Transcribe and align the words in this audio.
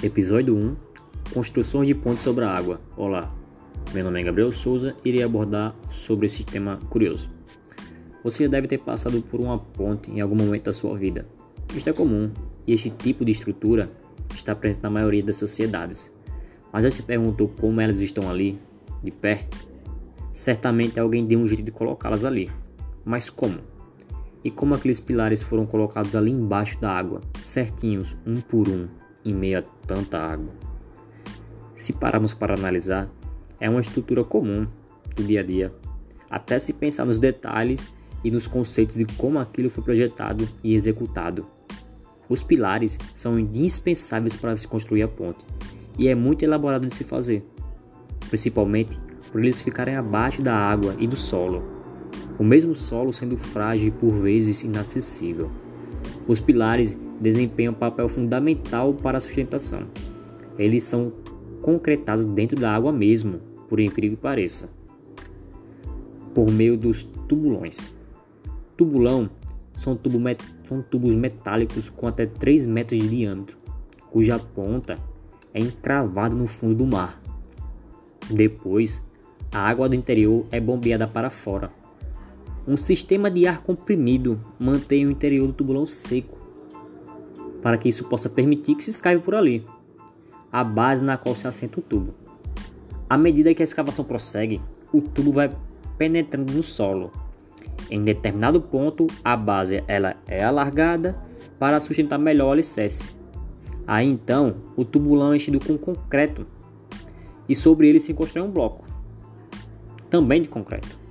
Episódio 0.00 0.56
1 0.56 0.76
Construções 1.34 1.88
de 1.88 1.94
pontes 1.94 2.22
sobre 2.22 2.44
a 2.44 2.54
água. 2.54 2.80
Olá, 2.96 3.34
meu 3.92 4.04
nome 4.04 4.20
é 4.20 4.22
Gabriel 4.22 4.52
Souza 4.52 4.94
e 5.04 5.08
irei 5.08 5.24
abordar 5.24 5.74
sobre 5.90 6.26
esse 6.26 6.44
tema 6.44 6.78
curioso. 6.88 7.28
Você 8.22 8.44
já 8.44 8.48
deve 8.48 8.68
ter 8.68 8.78
passado 8.78 9.20
por 9.20 9.40
uma 9.40 9.58
ponte 9.58 10.08
em 10.08 10.20
algum 10.20 10.36
momento 10.36 10.66
da 10.66 10.72
sua 10.72 10.96
vida. 10.96 11.26
Isto 11.74 11.90
é 11.90 11.92
comum 11.92 12.30
e 12.64 12.72
este 12.72 12.90
tipo 12.90 13.24
de 13.24 13.32
estrutura 13.32 13.90
está 14.32 14.54
presente 14.54 14.84
na 14.84 14.90
maioria 14.90 15.24
das 15.24 15.34
sociedades. 15.34 16.12
Mas 16.72 16.84
já 16.84 16.92
se 16.92 17.02
perguntou 17.02 17.48
como 17.48 17.80
elas 17.80 18.00
estão 18.00 18.30
ali, 18.30 18.56
de 19.02 19.10
pé? 19.10 19.48
Certamente 20.32 21.00
alguém 21.00 21.26
deu 21.26 21.40
um 21.40 21.46
jeito 21.48 21.64
de 21.64 21.72
colocá-las 21.72 22.24
ali. 22.24 22.48
Mas 23.04 23.28
como? 23.28 23.58
E 24.44 24.50
como 24.50 24.76
aqueles 24.76 25.00
pilares 25.00 25.42
foram 25.42 25.66
colocados 25.66 26.14
ali 26.14 26.30
embaixo 26.30 26.80
da 26.80 26.92
água, 26.92 27.20
certinhos, 27.36 28.16
um 28.24 28.40
por 28.40 28.68
um, 28.68 28.86
em 29.28 29.34
meio 29.34 29.58
a 29.58 29.62
tanta 29.62 30.18
água. 30.18 30.52
Se 31.74 31.92
pararmos 31.92 32.34
para 32.34 32.54
analisar, 32.54 33.08
é 33.60 33.68
uma 33.68 33.80
estrutura 33.80 34.24
comum 34.24 34.66
do 35.14 35.22
dia 35.22 35.40
a 35.40 35.42
dia, 35.42 35.72
até 36.30 36.58
se 36.58 36.72
pensar 36.72 37.04
nos 37.04 37.18
detalhes 37.18 37.92
e 38.24 38.30
nos 38.30 38.46
conceitos 38.46 38.96
de 38.96 39.04
como 39.04 39.38
aquilo 39.38 39.70
foi 39.70 39.84
projetado 39.84 40.48
e 40.62 40.74
executado. 40.74 41.46
Os 42.28 42.42
pilares 42.42 42.98
são 43.14 43.38
indispensáveis 43.38 44.34
para 44.34 44.56
se 44.56 44.66
construir 44.66 45.02
a 45.02 45.08
ponte 45.08 45.44
e 45.98 46.08
é 46.08 46.14
muito 46.14 46.42
elaborado 46.42 46.86
de 46.86 46.94
se 46.94 47.04
fazer, 47.04 47.44
principalmente 48.28 48.98
por 49.30 49.40
eles 49.40 49.60
ficarem 49.60 49.96
abaixo 49.96 50.42
da 50.42 50.54
água 50.54 50.94
e 50.98 51.06
do 51.06 51.16
solo, 51.16 51.62
o 52.38 52.44
mesmo 52.44 52.74
solo 52.74 53.12
sendo 53.12 53.36
frágil 53.36 53.88
e 53.88 53.90
por 53.90 54.12
vezes 54.12 54.62
inacessível. 54.62 55.50
Os 56.26 56.40
pilares 56.40 56.98
desempenham 57.20 57.72
um 57.72 57.76
papel 57.76 58.08
fundamental 58.08 58.92
para 58.94 59.18
a 59.18 59.20
sustentação. 59.20 59.82
Eles 60.58 60.84
são 60.84 61.12
concretados 61.62 62.24
dentro 62.24 62.58
da 62.58 62.74
água 62.74 62.92
mesmo, 62.92 63.40
por 63.68 63.80
incrível 63.80 64.16
que 64.16 64.22
pareça, 64.22 64.70
por 66.34 66.50
meio 66.50 66.76
dos 66.76 67.02
tubulões. 67.02 67.92
Tubulão 68.76 69.28
são, 69.74 69.96
tubo 69.96 70.18
met 70.18 70.42
são 70.62 70.82
tubos 70.82 71.14
metálicos 71.14 71.88
com 71.90 72.06
até 72.06 72.26
3 72.26 72.66
metros 72.66 73.00
de 73.00 73.08
diâmetro, 73.08 73.58
cuja 74.10 74.38
ponta 74.38 74.96
é 75.54 75.60
encravada 75.60 76.34
no 76.34 76.46
fundo 76.46 76.74
do 76.74 76.86
mar. 76.86 77.20
Depois, 78.30 79.02
a 79.52 79.60
água 79.60 79.88
do 79.88 79.94
interior 79.94 80.46
é 80.50 80.60
bombeada 80.60 81.06
para 81.06 81.30
fora, 81.30 81.70
um 82.68 82.76
sistema 82.76 83.30
de 83.30 83.46
ar 83.46 83.62
comprimido 83.62 84.38
mantém 84.58 85.06
o 85.06 85.10
interior 85.10 85.46
do 85.46 85.54
tubulão 85.54 85.86
seco, 85.86 86.36
para 87.62 87.78
que 87.78 87.88
isso 87.88 88.04
possa 88.04 88.28
permitir 88.28 88.74
que 88.74 88.84
se 88.84 88.90
escave 88.90 89.22
por 89.22 89.34
ali, 89.34 89.64
a 90.52 90.62
base 90.62 91.02
na 91.02 91.16
qual 91.16 91.34
se 91.34 91.48
assenta 91.48 91.80
o 91.80 91.82
tubo. 91.82 92.12
À 93.08 93.16
medida 93.16 93.54
que 93.54 93.62
a 93.62 93.64
escavação 93.64 94.04
prossegue, 94.04 94.60
o 94.92 95.00
tubo 95.00 95.32
vai 95.32 95.50
penetrando 95.96 96.52
no 96.52 96.62
solo. 96.62 97.10
Em 97.90 98.04
determinado 98.04 98.60
ponto, 98.60 99.06
a 99.24 99.34
base 99.34 99.82
ela 99.88 100.16
é 100.26 100.44
alargada 100.44 101.18
para 101.58 101.80
sustentar 101.80 102.18
melhor 102.18 102.48
o 102.48 102.52
alicerce. 102.52 103.16
Aí 103.86 104.06
então, 104.06 104.56
o 104.76 104.84
tubulão 104.84 105.32
é 105.32 105.36
enchido 105.36 105.58
com 105.58 105.78
concreto 105.78 106.46
e 107.48 107.54
sobre 107.54 107.88
ele 107.88 107.98
se 107.98 108.12
constrói 108.12 108.46
um 108.46 108.50
bloco, 108.50 108.84
também 110.10 110.42
de 110.42 110.48
concreto 110.48 111.07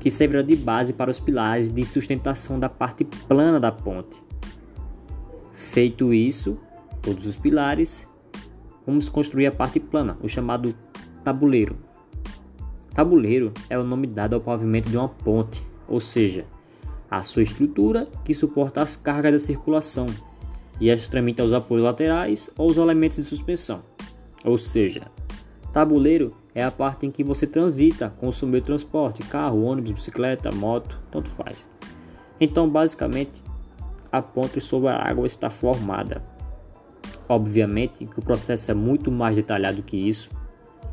que 0.00 0.10
servirá 0.10 0.42
de 0.42 0.56
base 0.56 0.92
para 0.92 1.10
os 1.10 1.20
pilares 1.20 1.70
de 1.70 1.84
sustentação 1.84 2.58
da 2.58 2.68
parte 2.68 3.04
plana 3.04 3.58
da 3.58 3.72
ponte. 3.72 4.22
Feito 5.52 6.12
isso, 6.12 6.58
todos 7.02 7.26
os 7.26 7.36
pilares, 7.36 8.08
vamos 8.86 9.08
construir 9.08 9.46
a 9.46 9.52
parte 9.52 9.80
plana, 9.80 10.16
o 10.22 10.28
chamado 10.28 10.74
tabuleiro. 11.22 11.76
Tabuleiro 12.94 13.52
é 13.68 13.78
o 13.78 13.84
nome 13.84 14.06
dado 14.06 14.34
ao 14.34 14.40
pavimento 14.40 14.88
de 14.88 14.96
uma 14.96 15.08
ponte, 15.08 15.62
ou 15.86 16.00
seja, 16.00 16.46
a 17.10 17.22
sua 17.22 17.42
estrutura 17.42 18.06
que 18.24 18.32
suporta 18.32 18.82
as 18.82 18.96
cargas 18.96 19.32
da 19.32 19.38
circulação 19.38 20.06
e 20.80 20.90
as 20.90 21.06
tramita 21.06 21.44
os 21.44 21.52
apoios 21.52 21.84
laterais 21.84 22.50
ou 22.56 22.70
os 22.70 22.76
elementos 22.76 23.16
de 23.16 23.24
suspensão. 23.24 23.82
Ou 24.44 24.58
seja, 24.58 25.10
tabuleiro 25.72 26.34
é 26.56 26.64
a 26.64 26.70
parte 26.70 27.04
em 27.04 27.10
que 27.10 27.22
você 27.22 27.46
transita 27.46 28.08
com 28.18 28.30
o 28.30 28.60
transporte, 28.62 29.22
carro, 29.24 29.62
ônibus, 29.62 29.90
bicicleta, 29.90 30.50
moto, 30.50 30.98
tanto 31.10 31.28
faz. 31.28 31.68
Então, 32.40 32.66
basicamente, 32.66 33.44
a 34.10 34.22
ponte 34.22 34.58
sobre 34.58 34.88
a 34.88 34.96
água 34.96 35.26
está 35.26 35.50
formada. 35.50 36.22
Obviamente 37.28 38.06
que 38.06 38.18
o 38.18 38.22
processo 38.22 38.70
é 38.70 38.74
muito 38.74 39.10
mais 39.10 39.36
detalhado 39.36 39.82
que 39.82 39.98
isso, 39.98 40.30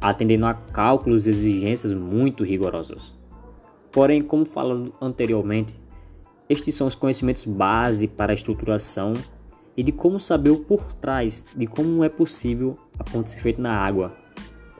atendendo 0.01 0.45
a 0.47 0.53
cálculos 0.53 1.27
e 1.27 1.29
exigências 1.29 1.93
muito 1.93 2.43
rigorosos. 2.43 3.13
Porém, 3.89 4.21
como 4.21 4.43
falado 4.43 4.91
anteriormente, 4.99 5.73
estes 6.49 6.75
são 6.75 6.87
os 6.87 6.95
conhecimentos 6.95 7.45
base 7.45 8.05
para 8.05 8.33
a 8.33 8.35
estruturação 8.35 9.13
e 9.77 9.81
de 9.81 9.93
como 9.93 10.19
saber 10.19 10.49
o 10.49 10.59
por 10.59 10.91
trás 10.91 11.45
de 11.55 11.65
como 11.67 12.03
é 12.03 12.09
possível 12.09 12.77
a 12.99 13.03
ponte 13.05 13.31
ser 13.31 13.39
feita 13.39 13.61
na 13.61 13.77
água, 13.77 14.22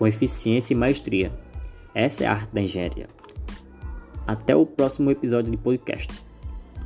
com 0.04 0.08
eficiência 0.08 0.74
e 0.74 0.76
maestria. 0.76 1.32
Essa 1.96 2.26
é 2.26 2.28
a 2.28 2.34
arte 2.34 2.54
da 2.54 2.60
engenharia. 2.60 3.08
Até 4.28 4.54
o 4.54 4.66
próximo 4.66 5.10
episódio 5.10 5.50
de 5.50 5.56
podcast. 5.56 6.22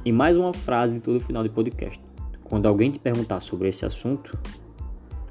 E 0.06 0.12
mais 0.12 0.38
uma 0.38 0.54
frase 0.54 0.94
de 0.94 1.00
todo 1.00 1.20
final 1.20 1.42
de 1.42 1.50
podcast. 1.50 2.00
Quando 2.44 2.68
alguém 2.68 2.92
te 2.92 3.00
perguntar 3.00 3.40
sobre 3.40 3.70
esse 3.70 3.84
assunto, 3.84 4.38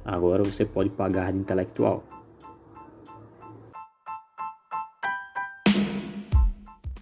agora 0.04 0.42
você 0.42 0.64
pode 0.64 0.90
pagar 0.90 1.32
de 1.32 1.38
intelectual. 1.38 2.02